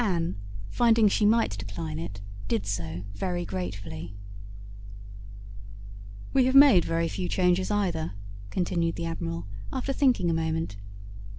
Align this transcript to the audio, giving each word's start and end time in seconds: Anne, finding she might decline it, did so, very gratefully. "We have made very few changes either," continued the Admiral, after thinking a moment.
Anne, 0.03 0.35
finding 0.71 1.07
she 1.07 1.27
might 1.27 1.55
decline 1.59 1.99
it, 1.99 2.21
did 2.47 2.65
so, 2.65 3.03
very 3.13 3.45
gratefully. 3.45 4.15
"We 6.33 6.45
have 6.45 6.55
made 6.55 6.83
very 6.83 7.07
few 7.07 7.29
changes 7.29 7.69
either," 7.69 8.13
continued 8.49 8.95
the 8.95 9.05
Admiral, 9.05 9.45
after 9.71 9.93
thinking 9.93 10.31
a 10.31 10.33
moment. 10.33 10.75